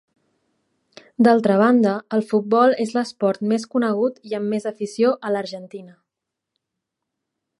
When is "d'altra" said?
1.27-1.57